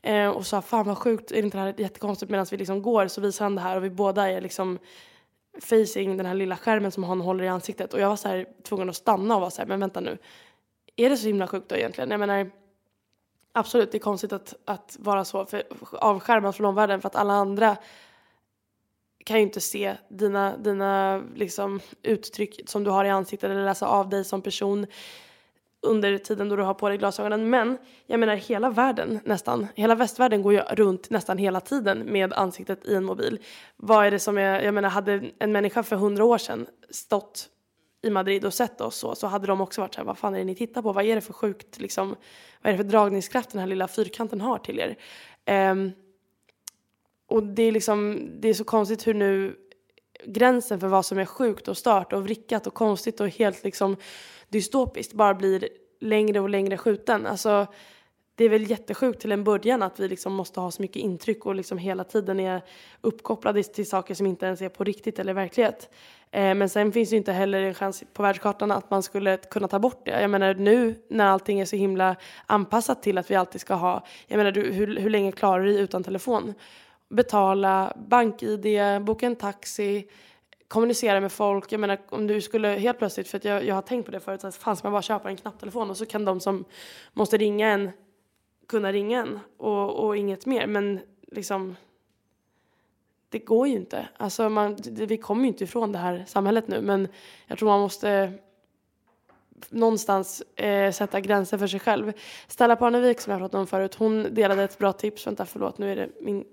[0.02, 3.09] Eh, och sa fan vad sjukt, är inte det här jättekonstigt medan vi liksom går
[3.09, 4.78] så visar han det här och vi båda är liksom
[5.58, 8.46] facing den här lilla skärmen som han håller i ansiktet och jag var så här
[8.62, 10.18] tvungen att stanna och vara så här, men vänta nu.
[10.96, 12.10] Är det så himla sjukt då egentligen?
[12.10, 12.50] Jag menar,
[13.52, 17.34] absolut det är konstigt att, att vara så för, avskärmad från omvärlden för att alla
[17.34, 17.76] andra
[19.24, 23.86] kan ju inte se dina, dina liksom, uttryck som du har i ansiktet eller läsa
[23.86, 24.86] av dig som person
[25.83, 27.51] under tiden då du har på dig glasögonen.
[27.51, 32.33] Men jag menar hela världen nästan, hela västvärlden går ju runt nästan hela tiden med
[32.33, 33.38] ansiktet i en mobil.
[33.77, 37.49] Vad är det som är, jag menar hade en människa för hundra år sedan stått
[38.03, 40.35] i Madrid och sett oss så, så hade de också varit så här, vad fan
[40.35, 40.93] är det ni tittar på?
[40.93, 42.09] Vad är det för sjukt, liksom,
[42.62, 44.97] vad är det för dragningskraft den här lilla fyrkanten har till er?
[45.71, 45.93] Um,
[47.27, 49.57] och det är liksom, det är så konstigt hur nu
[50.24, 53.96] gränsen för vad som är sjukt och stört och vrickat och konstigt och helt liksom
[54.48, 55.68] dystopiskt bara blir
[56.00, 57.26] längre och längre skjuten.
[57.26, 57.66] Alltså,
[58.35, 61.46] det är väl jättesjukt till en början att vi liksom måste ha så mycket intryck
[61.46, 62.62] och liksom hela tiden är
[63.00, 65.90] uppkopplade till saker som inte ens är på riktigt eller verklighet.
[66.30, 69.68] Eh, men sen finns ju inte heller en chans på världskartan att man skulle kunna
[69.68, 70.20] ta bort det.
[70.20, 74.04] Jag menar nu när allting är så himla anpassat till att vi alltid ska ha,
[74.26, 76.54] jag menar du, hur, hur länge klarar du dig utan telefon?
[77.11, 78.66] Betala, bank-id,
[79.03, 80.09] boka en taxi,
[80.68, 81.73] kommunicera med folk.
[81.73, 84.20] Jag menar om du skulle helt plötsligt, för att jag, jag har tänkt på det
[84.20, 86.64] förut, att fan ska man bara köpa en knapptelefon och så kan de som
[87.12, 87.90] måste ringa en
[88.70, 90.66] kunna ringa en och, och inget mer.
[90.66, 91.77] Men liksom
[93.29, 94.09] det går ju inte.
[94.16, 97.09] Alltså man, det, vi kommer ju inte ifrån det här samhället nu men
[97.46, 98.33] jag tror man måste
[99.68, 102.12] någonstans eh, sätta gränser för sig själv.
[102.46, 105.27] Stella Parnevik som jag pratade om förut, hon delade ett bra tips.
[105.27, 106.44] Vänta förlåt, nu är det min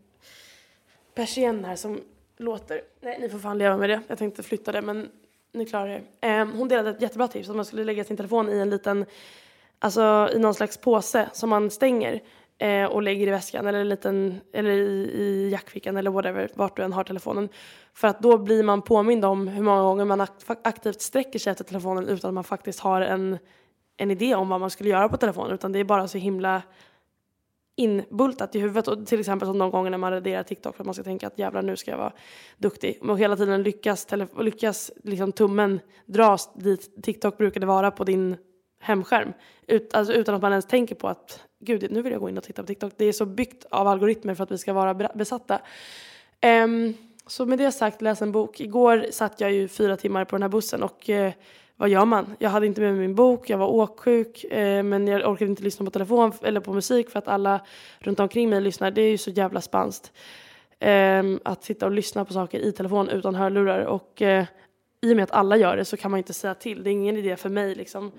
[1.17, 2.01] persienn här som
[2.37, 2.81] låter.
[3.01, 4.01] Nej, ni får fan leva med det.
[4.07, 5.09] Jag tänkte flytta det men
[5.53, 6.27] ni klarar det.
[6.27, 9.05] Eh, hon delade ett jättebra tips att man skulle lägga sin telefon i en liten,
[9.79, 12.19] alltså i någon slags påse som man stänger
[12.57, 16.77] eh, och lägger i väskan eller, en liten, eller i, i jackfickan eller whatever, vart
[16.77, 17.49] du än har telefonen.
[17.93, 20.27] För att då blir man påmind om hur många gånger man
[20.63, 23.37] aktivt sträcker sig efter telefonen utan att man faktiskt har en,
[23.97, 26.61] en idé om vad man skulle göra på telefonen utan det är bara så himla
[27.77, 28.87] inbultat i huvudet.
[28.87, 31.27] Och till exempel som de gånger när man raderar TikTok för att man ska tänka
[31.27, 32.13] att jävlar nu ska jag vara
[32.57, 32.99] duktig.
[33.01, 34.07] Och hela tiden lyckas,
[34.39, 38.37] lyckas liksom tummen dras dit TikTok brukade vara på din
[38.79, 39.33] hemskärm.
[39.67, 42.37] Ut, alltså utan att man ens tänker på att gud nu vill jag gå in
[42.37, 42.93] och titta på TikTok.
[42.97, 45.61] Det är så byggt av algoritmer för att vi ska vara besatta.
[46.63, 46.93] Um,
[47.27, 48.59] så med det sagt, läs en bok.
[48.59, 51.31] Igår satt jag ju fyra timmar på den här bussen och uh,
[51.77, 52.35] vad gör man?
[52.39, 55.63] Jag hade inte med mig min bok, jag var åksjuk eh, men jag orkade inte
[55.63, 57.61] lyssna på telefon eller på musik för att alla
[57.99, 58.91] runt omkring mig lyssnar.
[58.91, 60.11] Det är ju så jävla spanskt.
[60.79, 64.45] Eh, att sitta och lyssna på saker i telefon utan hörlurar och eh,
[65.01, 66.83] i och med att alla gör det så kan man inte säga till.
[66.83, 68.11] Det är ingen idé för mig liksom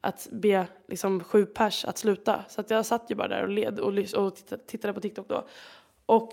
[0.00, 2.44] att be liksom, sju pers att sluta.
[2.48, 5.46] Så att jag satt ju bara där och led och, och tittade på TikTok då.
[6.06, 6.32] Och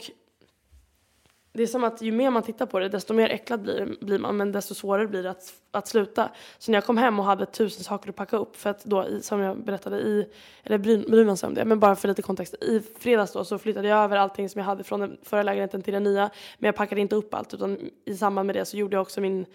[1.55, 4.19] det är som att ju mer man tittar på det desto mer äcklad blir, blir
[4.19, 6.29] man men desto svårare blir det att, att sluta.
[6.57, 9.07] Så när jag kom hem och hade tusen saker att packa upp för att då
[9.21, 10.27] som jag berättade i,
[10.63, 12.53] eller bryr man sig om det, men bara för lite kontext.
[12.53, 15.81] I fredags då så flyttade jag över allting som jag hade från den förra lägenheten
[15.81, 18.77] till den nya men jag packade inte upp allt utan i samband med det så
[18.77, 19.45] gjorde jag också min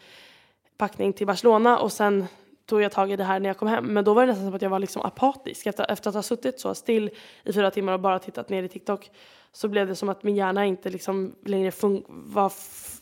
[0.77, 2.27] packning till Barcelona och sen
[2.67, 3.85] tog jag tag i det här när jag kom hem.
[3.85, 5.67] Men då var det nästan som att jag var liksom apatisk.
[5.67, 7.11] Efter, efter att ha suttit så still
[7.45, 9.11] i fyra timmar och bara tittat ner i TikTok
[9.53, 11.73] så blev det som att min hjärna inte liksom längre
[12.09, 12.53] var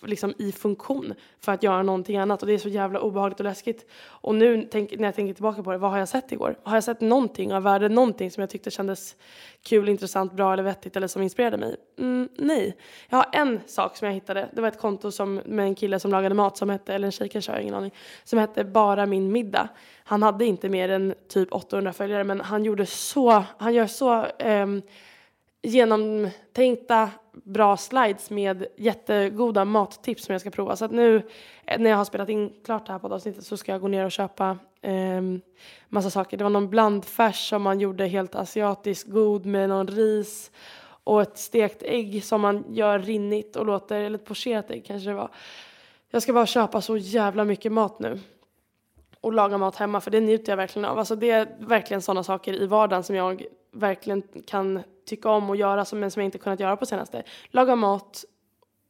[0.03, 3.45] liksom i funktion för att göra någonting annat och det är så jävla obehagligt och
[3.45, 3.87] läskigt.
[4.01, 6.59] Och nu tänk, när jag tänker tillbaka på det, vad har jag sett igår?
[6.63, 9.17] Har jag sett någonting av värde, någonting som jag tyckte kändes
[9.63, 11.77] kul, intressant, bra eller vettigt eller som inspirerade mig?
[11.99, 12.77] Mm, nej.
[13.09, 16.01] Jag har en sak som jag hittade, det var ett konto som, med en kille
[16.01, 18.65] som lagade mat som hette, eller en tjej kanske, jag har ingen aning, som hette
[18.65, 19.69] Bara min middag.
[20.05, 24.27] Han hade inte mer än typ 800 följare men han gjorde så, han gör så
[24.45, 24.83] um,
[25.63, 30.77] genomtänkta bra slides med jättegoda mattips som jag ska prova.
[30.77, 31.23] Så att nu
[31.79, 34.13] när jag har spelat in klart det här poddavsnittet så ska jag gå ner och
[34.13, 35.23] köpa eh,
[35.89, 36.37] massa saker.
[36.37, 40.51] Det var någon blandfärs som man gjorde helt asiatisk god med någon ris
[41.05, 45.11] och ett stekt ägg som man gör rinnigt och låter, eller ett pocherat ägg kanske
[45.11, 45.31] det var.
[46.11, 48.21] Jag ska bara köpa så jävla mycket mat nu
[49.21, 50.99] och laga mat hemma för det njuter jag verkligen av.
[50.99, 55.57] Alltså det är verkligen sådana saker i vardagen som jag verkligen kan tycka om och
[55.57, 57.23] göra men som jag inte kunnat göra på senaste.
[57.51, 58.25] Laga mat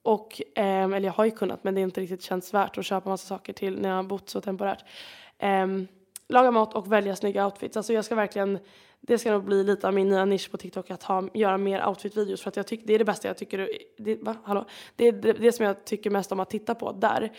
[0.02, 2.84] och, eh, eller jag har ju kunnat men det är inte riktigt känts värt att
[2.84, 4.84] köpa massa saker till när jag har bott så temporärt.
[5.38, 5.66] Eh,
[6.28, 7.76] laga mat och välja snygga outfits.
[7.76, 8.58] Alltså jag ska verkligen,
[9.00, 11.86] det ska nog bli lite av min nya nisch på TikTok att ha, göra mer
[11.86, 14.36] outfit-videos för att jag tycker, det är det bästa jag tycker, det, va?
[14.44, 14.64] Hallå?
[14.96, 17.32] Det är det, det som jag tycker mest om att titta på där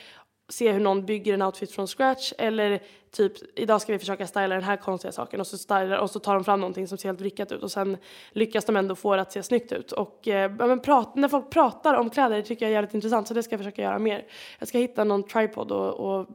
[0.49, 2.79] se hur någon bygger en outfit från scratch eller
[3.11, 6.19] typ idag ska vi försöka styla den här konstiga saken och så, stylar, och så
[6.19, 7.97] tar de fram någonting som ser helt vrickat ut och sen
[8.31, 9.91] lyckas de ändå få det att se snyggt ut.
[9.91, 13.27] Och eh, men prat, när folk pratar om kläder det tycker jag är jävligt intressant
[13.27, 14.25] så det ska jag försöka göra mer.
[14.59, 16.27] Jag ska hitta någon tripod och, och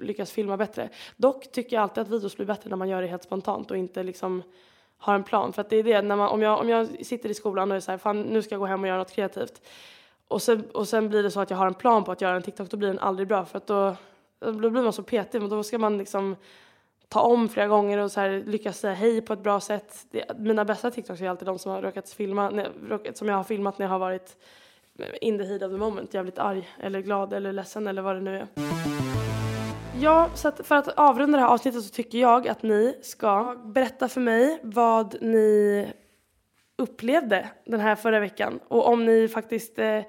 [0.00, 0.88] lyckas filma bättre.
[1.16, 3.76] Dock tycker jag alltid att videos blir bättre när man gör det helt spontant och
[3.76, 4.42] inte liksom
[4.98, 5.52] har en plan.
[5.52, 7.76] För att det är det, när man, om, jag, om jag sitter i skolan och
[7.76, 9.62] är så här, fan nu ska jag gå hem och göra något kreativt
[10.30, 12.36] och sen, och sen blir det så att jag har en plan på att göra
[12.36, 13.96] en TikTok, då blir den aldrig bra för att då,
[14.38, 15.40] då blir man så petig.
[15.40, 16.36] Men då ska man liksom
[17.08, 20.06] ta om flera gånger och så här, lyckas säga hej på ett bra sätt.
[20.10, 22.66] Det, mina bästa TikToks är alltid de som, har råkat filma,
[23.14, 24.36] som jag har filmat när jag har varit
[25.20, 28.20] in the heat of the moment, jävligt arg eller glad eller ledsen eller vad det
[28.20, 28.46] nu är.
[30.00, 33.56] Ja, så att för att avrunda det här avsnittet så tycker jag att ni ska
[33.64, 35.86] berätta för mig vad ni
[36.80, 40.02] upplevde den här förra veckan och om ni faktiskt eh,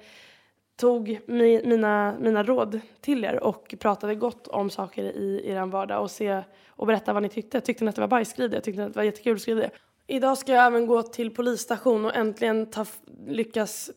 [0.76, 6.02] tog mi, mina, mina råd till er och pratade gott om saker i er vardag
[6.02, 7.60] och, se, och berätta vad ni tyckte.
[7.60, 8.30] Tyckte ni att det var bajs?
[8.30, 8.60] Skriv det.
[8.60, 9.70] tyckte att det var jättekul Skriv det.
[10.06, 12.86] Idag ska jag även gå till polisstation och äntligen ta,
[13.26, 13.90] lyckas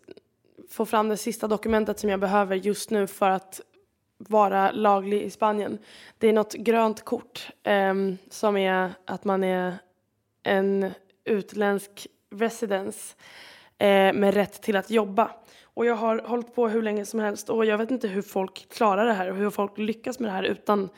[0.70, 3.62] få fram det sista dokumentet som jag behöver just nu för att
[4.18, 5.78] vara laglig i Spanien.
[6.18, 7.94] Det är något grönt kort eh,
[8.30, 9.74] som är att man är
[10.44, 10.92] en
[11.26, 12.08] utländsk
[12.40, 13.16] residence
[13.78, 15.32] eh, med rätt till att jobba.
[15.64, 18.70] Och jag har hållit på hur länge som helst och jag vet inte hur folk
[18.70, 20.90] klarar det här och hur folk lyckas med det här utan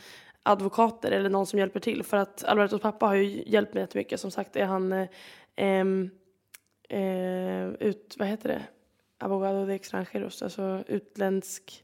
[0.44, 2.04] advokater eller någon som hjälper till.
[2.04, 4.20] För att Albertos pappa har ju hjälpt mig jättemycket.
[4.20, 5.08] Som sagt är han eh,
[6.90, 8.62] eh, ut, vad heter det?
[9.20, 11.84] Abogado de extranjeros, alltså utländsk.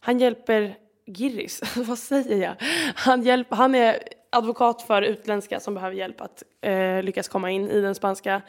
[0.00, 0.74] Han hjälper
[1.06, 2.54] Girris, vad säger jag?
[2.94, 7.68] Han, hjälp, han är advokat för utländska som behöver hjälp att eh, lyckas komma in
[7.68, 8.42] i den spanska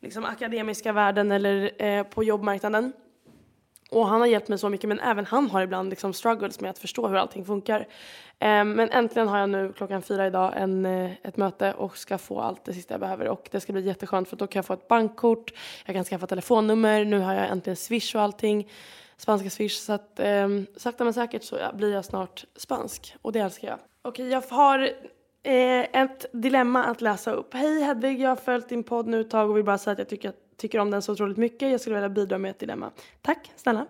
[0.00, 2.92] liksom, akademiska världen eller eh, på jobbmarknaden.
[3.90, 6.70] Och han har hjälpt mig så mycket men även han har ibland liksom struggles med
[6.70, 7.80] att förstå hur allting funkar.
[8.38, 12.18] Eh, men äntligen har jag nu klockan fyra idag en, eh, ett möte och ska
[12.18, 14.66] få allt det sista jag behöver och det ska bli jätteskönt för då kan jag
[14.66, 15.52] få ett bankkort,
[15.84, 18.68] jag kan skaffa telefonnummer, nu har jag äntligen swish och allting,
[19.22, 23.40] spanska swish så att eh, sakta men säkert så blir jag snart spansk och det
[23.40, 23.78] älskar jag.
[24.02, 24.92] Okej, jag har
[25.44, 27.54] Eh, ett dilemma att läsa upp.
[27.54, 29.98] Hej Hedvig, jag har följt din podd nu ett tag och vill bara säga att
[29.98, 31.70] jag tycker, tycker om den så otroligt mycket.
[31.70, 32.90] Jag skulle vilja bidra med ett dilemma.
[33.22, 33.86] Tack snälla.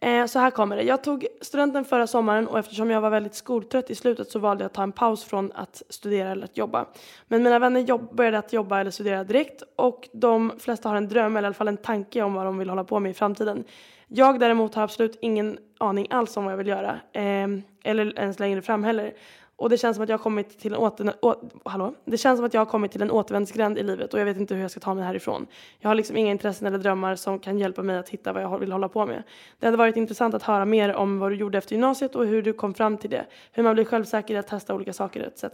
[0.00, 0.82] Eh, så här kommer det.
[0.82, 4.64] Jag tog studenten förra sommaren och eftersom jag var väldigt skoltrött i slutet så valde
[4.64, 6.86] jag att ta en paus från att studera eller att jobba.
[7.28, 11.08] Men mina vänner jobb, började att jobba eller studera direkt och de flesta har en
[11.08, 13.14] dröm eller i alla fall en tanke om vad de vill hålla på med i
[13.14, 13.64] framtiden.
[14.08, 17.00] Jag däremot har absolut ingen aning alls om vad jag vill göra.
[17.12, 17.48] Eh,
[17.84, 19.12] eller ens längre fram heller.
[19.58, 21.94] Och det känns som att jag har kommit till en åter, å, hallå?
[22.04, 24.36] Det känns som att jag har kommit till en återvändsgränd i livet och jag vet
[24.36, 25.46] inte hur jag ska ta mig härifrån.
[25.78, 28.58] Jag har liksom inga intressen eller drömmar som kan hjälpa mig att hitta vad jag
[28.58, 29.22] vill hålla på med.
[29.58, 32.42] Det hade varit intressant att höra mer om vad du gjorde efter gymnasiet och hur
[32.42, 33.26] du kom fram till det.
[33.52, 35.44] Hur man blir självsäker i att testa olika saker etc.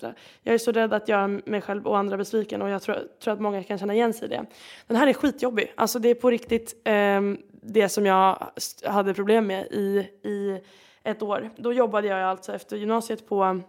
[0.43, 3.35] Jag är så rädd att göra mig själv och andra besviken och jag tror, tror
[3.35, 4.47] att många kan känna igen sig i det.
[4.87, 5.73] Den här är skitjobbig.
[5.77, 8.47] Alltså det är på riktigt eh, det som jag
[8.85, 10.61] hade problem med i, i
[11.03, 11.51] ett år.
[11.57, 13.61] Då jobbade jag alltså efter gymnasiet på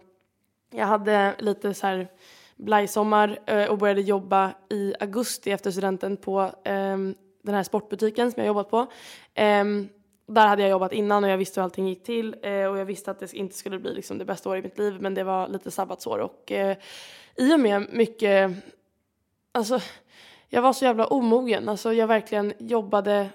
[0.70, 2.08] jag hade lite så här
[2.56, 8.40] blajsommar eh, och började jobba i augusti efter studenten på ehm, den här sportbutiken som
[8.40, 8.86] jag jobbat på.
[9.34, 9.88] Ehm,
[10.26, 12.84] där hade jag jobbat innan och jag visste hur allting gick till eh, och jag
[12.84, 15.24] visste att det inte skulle bli liksom det bästa året i mitt liv men det
[15.24, 16.18] var lite sabbatsår.
[16.18, 16.76] Och eh,
[17.36, 18.50] i och med mycket,
[19.52, 19.80] alltså
[20.48, 23.28] jag var så jävla omogen, alltså jag verkligen jobbade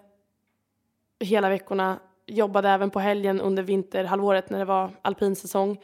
[1.19, 5.79] hela veckorna, jobbade även på helgen under vinterhalvåret när det var alpinsäsong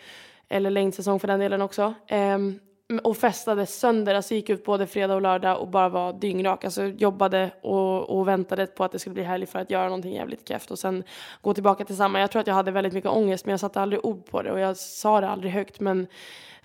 [0.50, 1.94] eller längdsäsong för den delen också.
[2.12, 2.60] Um,
[3.04, 6.66] och festade sönder, alltså gick ut både fredag och lördag och bara var dyngrak.
[6.66, 10.14] Alltså jobbade och, och väntade på att det skulle bli helg för att göra någonting
[10.14, 11.04] jävligt kräft och sen
[11.42, 12.20] gå tillbaka till samma.
[12.20, 14.52] Jag tror att jag hade väldigt mycket ångest men jag satte aldrig ord på det
[14.52, 16.08] och jag sa det aldrig högt men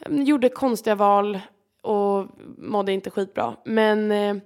[0.07, 1.41] um, gjorde konstiga val
[1.83, 2.27] och
[2.59, 3.57] mådde inte skitbra.
[3.65, 4.43] Men uh,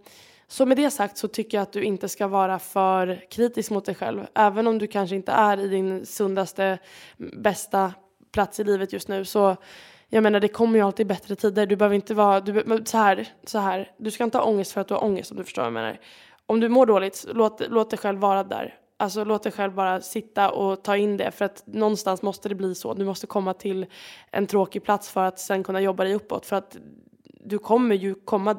[0.46, 3.84] så med det sagt så tycker jag att du inte ska vara för kritisk mot
[3.84, 4.26] dig själv.
[4.34, 6.78] Även om du kanske inte är i din sundaste,
[7.16, 7.92] bästa
[8.34, 9.56] plats i livet just nu så
[10.08, 11.66] jag menar det kommer ju alltid bättre tider.
[11.66, 14.80] Du behöver inte vara, du, så här, så här, du ska inte ha ångest för
[14.80, 16.00] att du har ångest om du förstår vad jag menar.
[16.46, 18.74] Om du mår dåligt, låt, låt dig själv vara där.
[18.96, 22.54] Alltså låt dig själv bara sitta och ta in det för att någonstans måste det
[22.54, 22.94] bli så.
[22.94, 23.86] Du måste komma till
[24.30, 26.76] en tråkig plats för att sen kunna jobba dig uppåt för att
[27.24, 28.56] du kommer ju komma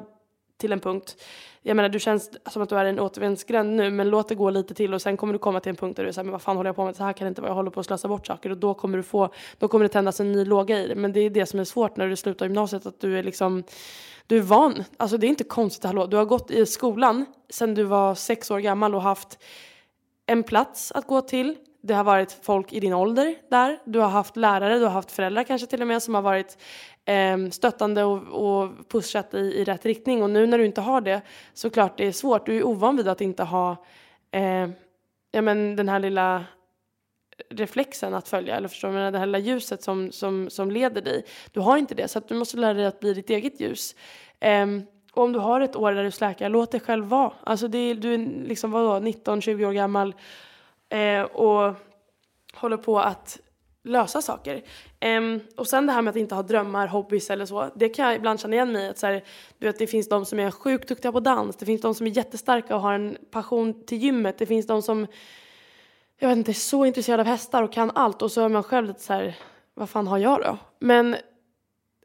[0.56, 1.16] till en punkt.
[1.62, 4.34] Jag menar du känns som att du är i en återvändsgränd nu men låt det
[4.34, 6.32] gå lite till och sen kommer du komma till en punkt där du säger men
[6.32, 7.80] vad fan håller jag på med, så här kan det inte vara, jag håller på
[7.80, 10.44] att slösa bort saker och då kommer du få, då kommer det tändas en ny
[10.44, 10.94] låga i det.
[10.94, 13.64] Men det är det som är svårt när du slutar gymnasiet att du är liksom,
[14.26, 14.84] du är van.
[14.96, 18.50] Alltså det är inte konstigt, hallå, du har gått i skolan sedan du var sex
[18.50, 19.38] år gammal och haft
[20.26, 23.78] en plats att gå till, det har varit folk i din ålder där.
[23.84, 26.58] Du har haft lärare, du har haft föräldrar kanske till och med som har varit
[27.04, 30.22] eh, stöttande och, och pushat i, i rätt riktning.
[30.22, 31.22] Och nu när du inte har det
[31.54, 32.46] så klart det är svårt.
[32.46, 33.76] Du är ovan vid att inte ha
[34.30, 34.68] eh,
[35.30, 36.44] ja, men den här lilla
[37.50, 41.24] reflexen att följa eller förstår du, det här lilla ljuset som, som, som leder dig.
[41.52, 43.94] Du har inte det så att du måste lära dig att bli ditt eget ljus.
[44.40, 44.66] Eh,
[45.12, 47.32] och om du har ett år där du släkar, låt dig själv vara.
[47.44, 48.18] Alltså det är, du är
[48.48, 50.14] liksom vadå, 19-20 år gammal
[50.88, 51.74] eh, och
[52.54, 53.38] håller på att
[53.86, 54.62] lösa saker.
[55.18, 57.70] Um, och sen det här med att inte ha drömmar, hobbys eller så.
[57.74, 58.88] Det kan jag ibland känna igen mig i.
[58.88, 59.24] Att så här,
[59.58, 61.56] du vet, det finns de som är sjukt duktiga på dans.
[61.56, 64.38] Det finns de som är jättestarka och har en passion till gymmet.
[64.38, 65.06] Det finns de som
[66.18, 68.22] jag vet inte, är så intresserade av hästar och kan allt.
[68.22, 69.36] Och så är man själv lite så här,
[69.74, 70.58] vad fan har jag då?
[70.78, 71.16] Men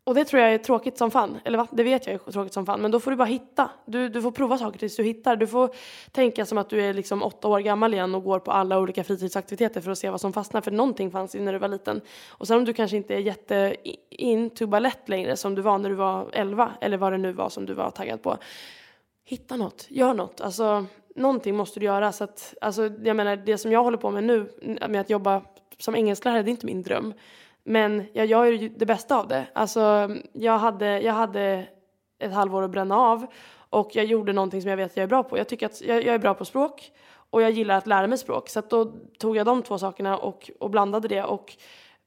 [0.03, 1.39] och det tror jag är tråkigt som fan.
[1.45, 1.67] Eller va?
[1.71, 2.81] Det vet jag är tråkigt som fan.
[2.81, 3.69] Men då får du bara hitta.
[3.85, 5.35] Du, du får prova saker tills du hittar.
[5.35, 5.75] Du får
[6.11, 9.03] tänka som att du är liksom åtta år gammal igen och går på alla olika
[9.03, 10.61] fritidsaktiviteter för att se vad som fastnar.
[10.61, 12.01] För någonting fanns ju när du var liten.
[12.29, 13.75] Och sen om du kanske inte är jätte
[14.09, 16.71] into balett längre som du var när du var elva.
[16.81, 18.37] Eller vad det nu var som du var taggad på.
[19.25, 19.85] Hitta något.
[19.89, 20.41] Gör något.
[20.41, 20.85] Alltså
[21.15, 22.11] någonting måste du göra.
[22.11, 24.49] Så att, alltså, jag menar det som jag håller på med nu
[24.89, 25.41] med att jobba
[25.77, 27.13] som engelsklärare det är inte min dröm.
[27.63, 29.47] Men jag gör ju det bästa av det.
[29.53, 31.67] Alltså, jag hade, jag hade
[32.19, 33.25] ett halvår att bränna av
[33.69, 35.37] och jag gjorde någonting som jag vet att jag är bra på.
[35.37, 36.91] Jag tycker att jag, jag är bra på språk
[37.29, 38.49] och jag gillar att lära mig språk.
[38.49, 41.55] Så då tog jag de två sakerna och, och blandade det och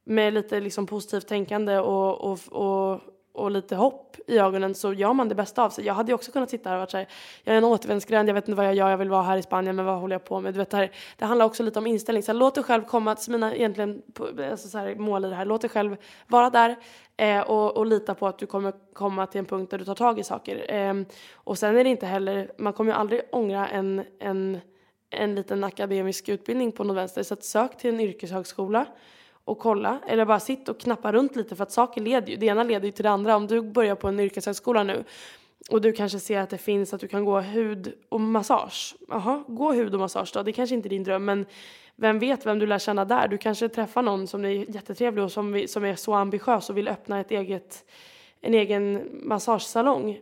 [0.04, 3.00] med lite liksom positivt tänkande och, och, och
[3.34, 5.86] och lite hopp i ögonen så gör man det bästa av sig.
[5.86, 7.08] Jag hade ju också kunnat sitta här och varit så här.
[7.44, 9.42] jag är en återvändsgränd, jag vet inte vad jag gör, jag vill vara här i
[9.42, 10.54] Spanien, men vad håller jag på med?
[10.54, 12.22] Du vet, det, här, det handlar också lite om inställning.
[12.22, 14.02] Så här, låt dig själv komma till mina egentligen,
[14.50, 16.76] alltså så här, mål i det här, låt dig själv vara där
[17.16, 19.94] eh, och, och lita på att du kommer komma till en punkt där du tar
[19.94, 20.74] tag i saker.
[20.74, 20.94] Eh,
[21.34, 24.58] och sen är det inte heller, man kommer ju aldrig ångra en, en,
[25.10, 28.86] en liten akademisk utbildning på något vänster, så att sök till en yrkeshögskola
[29.44, 32.46] och kolla eller bara sitt och knappa runt lite för att saker leder ju, det
[32.46, 33.36] ena leder ju till det andra.
[33.36, 35.04] Om du börjar på en yrkeshögskola nu
[35.70, 38.96] och du kanske ser att det finns att du kan gå hud och massage.
[39.08, 40.42] Jaha, gå hud och massage då.
[40.42, 41.46] Det kanske inte är din dröm men
[41.96, 43.28] vem vet vem du lär känna där.
[43.28, 46.88] Du kanske träffar någon som är jättetrevlig och som, som är så ambitiös och vill
[46.88, 47.84] öppna ett eget,
[48.40, 50.20] en egen massagesalong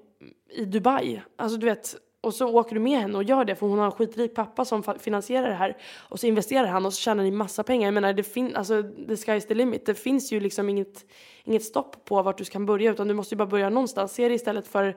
[0.50, 1.22] i Dubai.
[1.36, 3.86] Alltså du vet, och så åker du med henne och gör det för hon har
[3.86, 5.76] en skitrik pappa som finansierar det här.
[6.08, 7.86] Och så investerar han och så tjänar ni massa pengar.
[7.86, 9.86] Jag menar, det fin- alltså, the sky's the limit.
[9.86, 11.04] Det finns ju liksom inget,
[11.44, 14.12] inget stopp på vart du kan börja utan du måste ju bara börja någonstans.
[14.12, 14.96] Se det istället för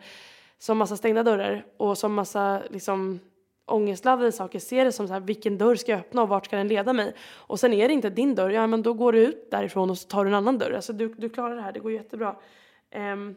[0.59, 3.19] som massa stängda dörrar och som massa liksom
[3.65, 4.59] ångestladdade saker.
[4.59, 6.93] Se det som så här, vilken dörr ska jag öppna och vart ska den leda
[6.93, 7.13] mig?
[7.33, 9.97] Och sen är det inte din dörr, ja men då går du ut därifrån och
[9.97, 10.71] så tar du en annan dörr.
[10.71, 12.35] Alltså du, du klarar det här, det går jättebra.
[13.13, 13.35] Um,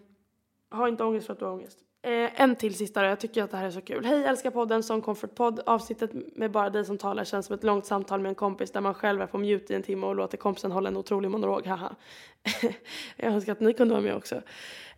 [0.70, 1.78] ha inte ångest för att du har ångest.
[2.02, 3.08] Eh, en till sista då.
[3.08, 4.04] Jag tycker att det här är så kul.
[4.04, 5.60] Hej älskar podden som Comfort Podd.
[5.66, 8.80] Avsnittet med bara dig som talar känns som ett långt samtal med en kompis där
[8.80, 11.66] man själv är på mute i en timme och låter kompisen hålla en otrolig monolog.
[11.66, 11.94] Haha.
[13.16, 14.34] jag önskar att ni kunde vara med också.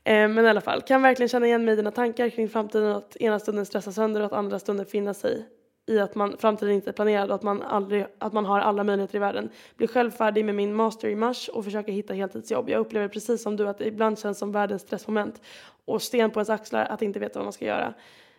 [0.05, 2.93] Eh, men i alla fall, kan verkligen känna igen mig i dina tankar kring framtiden
[2.93, 5.47] att ena stunden stressa sönder och att andra stunden finna sig
[5.91, 8.85] i att man, framtiden inte är planerad och att man, aldrig, att man har alla
[8.85, 9.51] möjligheter i världen.
[9.77, 12.69] Blir själv färdig med min master i mars och försöker hitta heltidsjobb.
[12.69, 15.41] Jag upplever precis som du att det ibland känns som världens stressmoment
[15.85, 17.95] och sten på ens axlar att inte veta vad man ska göra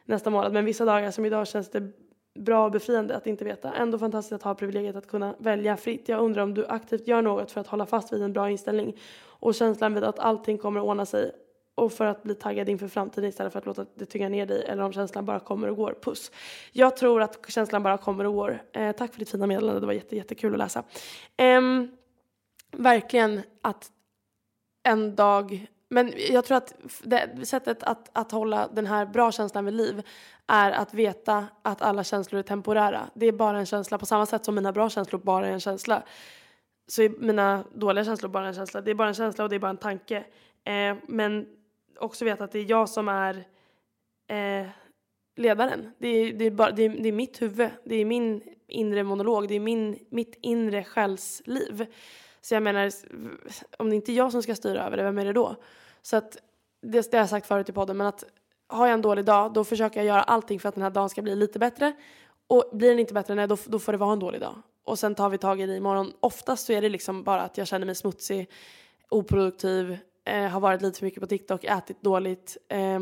[0.05, 0.53] nästa månad.
[0.53, 1.91] Men vissa dagar som idag känns det
[2.33, 3.73] bra och befriande att inte veta.
[3.73, 6.09] Ändå fantastiskt att ha privilegiet att kunna välja fritt.
[6.09, 8.97] Jag undrar om du aktivt gör något för att hålla fast vid en bra inställning
[9.23, 11.31] och känslan vid att allting kommer att ordna sig
[11.75, 14.65] och för att bli taggad inför framtiden istället för att låta det tynga ner dig
[14.67, 15.95] eller om känslan bara kommer och går.
[16.01, 16.31] Puss.
[16.71, 18.63] Jag tror att känslan bara kommer och går.
[18.73, 20.83] Eh, tack för ditt fina meddelande, det var jätte, jättekul att läsa.
[21.37, 21.61] Eh,
[22.71, 23.91] verkligen att
[24.83, 29.65] en dag men jag tror att det, sättet att, att hålla den här bra känslan
[29.65, 30.03] vid liv
[30.47, 33.09] är att veta att alla känslor är temporära.
[33.13, 35.59] Det är bara en känsla på samma sätt som mina bra känslor bara är en
[35.59, 36.03] känsla.
[36.87, 38.81] Så är mina dåliga känslor bara en känsla.
[38.81, 40.17] Det är bara en känsla och det är bara en tanke.
[40.63, 41.47] Eh, men
[42.01, 43.45] också veta att det är jag som är
[44.27, 44.67] eh,
[45.35, 45.91] ledaren.
[45.97, 49.03] Det är, det, är bara, det, är, det är mitt huvud, det är min inre
[49.03, 51.85] monolog, det är min, mitt inre själsliv.
[52.41, 52.91] Så jag menar,
[53.77, 55.55] om det inte är jag som ska styra över det, vem är det då?
[56.01, 56.37] Så att,
[56.81, 58.23] det, det har jag sagt förut i podden, men att
[58.67, 61.09] har jag en dålig dag, då försöker jag göra allting för att den här dagen
[61.09, 61.93] ska bli lite bättre.
[62.47, 64.55] Och blir den inte bättre, nej, då, då får det vara en dålig dag.
[64.83, 66.13] Och sen tar vi tag i det imorgon.
[66.19, 68.49] Oftast så är det liksom bara att jag känner mig smutsig,
[69.09, 72.99] oproduktiv, eh, har varit lite för mycket på TikTok, ätit dåligt, eh,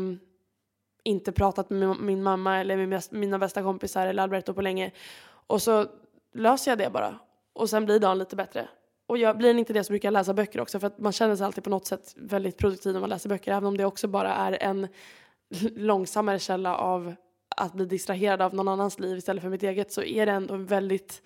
[1.04, 4.90] inte pratat med min mamma eller med mina bästa kompisar eller Alberto på länge.
[5.46, 5.86] Och så
[6.34, 7.18] löser jag det bara.
[7.52, 8.68] Och sen blir dagen lite bättre.
[9.06, 11.36] Och jag, blir inte det så brukar jag läsa böcker också för att man känner
[11.36, 14.08] sig alltid på något sätt väldigt produktiv när man läser böcker även om det också
[14.08, 14.88] bara är en
[15.76, 17.14] långsammare källa av
[17.56, 20.56] att bli distraherad av någon annans liv istället för mitt eget så är det ändå
[20.56, 21.22] väldigt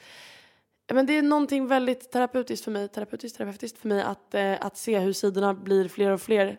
[0.92, 4.76] men det är någonting väldigt terapeutiskt för mig, terapeutiskt, terapeutiskt för mig att, eh, att
[4.76, 6.58] se hur sidorna blir fler och fler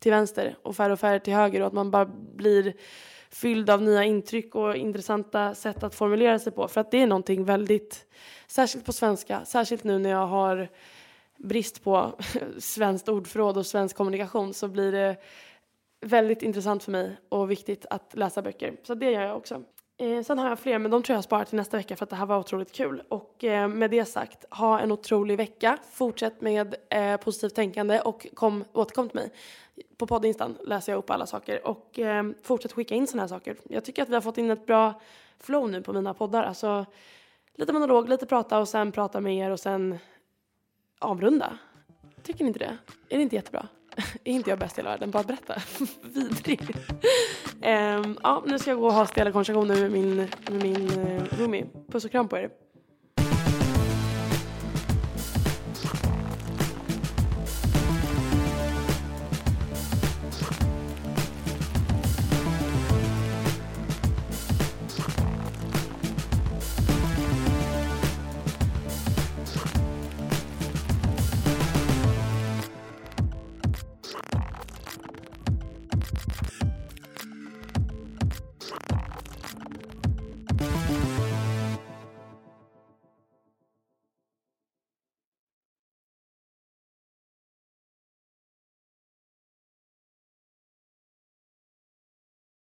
[0.00, 2.74] till vänster och färre och färre till höger och att man bara blir
[3.30, 6.68] fylld av nya intryck och intressanta sätt att formulera sig på.
[6.68, 8.06] För att det är någonting väldigt,
[8.46, 10.68] särskilt på svenska, särskilt nu när jag har
[11.36, 12.12] brist på
[12.58, 15.16] svenskt ordförråd och svensk kommunikation så blir det
[16.00, 18.76] väldigt intressant för mig och viktigt att läsa böcker.
[18.82, 19.62] Så det gör jag också.
[20.00, 22.10] Eh, sen har jag fler, men de tror jag sparar till nästa vecka för att
[22.10, 23.02] det här var otroligt kul.
[23.08, 25.78] Och eh, med det sagt, ha en otrolig vecka.
[25.92, 29.32] Fortsätt med eh, positivt tänkande och kom, återkom till mig.
[29.96, 33.56] På poddinstan läser jag upp alla saker och eh, fortsätt skicka in sådana här saker.
[33.68, 35.00] Jag tycker att vi har fått in ett bra
[35.38, 36.42] flow nu på mina poddar.
[36.42, 36.86] Alltså,
[37.54, 39.98] lite monolog, lite prata och sen prata med er och sen
[40.98, 41.58] avrunda.
[42.22, 42.78] Tycker ni inte det?
[43.08, 43.68] Är det inte jättebra?
[44.24, 45.10] Är inte jag bäst i hela världen?
[45.10, 45.54] Bara berätta.
[46.02, 46.60] Vidrig.
[46.60, 46.76] um,
[47.62, 51.22] ehm, ja, nu ska jag gå och ha stela konversationer med min, med min uh,
[51.38, 51.66] roomie.
[51.92, 52.50] Puss och kram på er.